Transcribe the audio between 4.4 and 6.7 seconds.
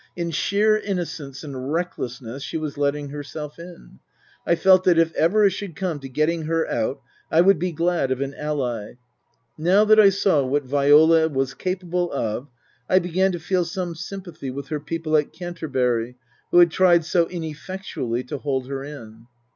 I felt that if ever it should come to getting her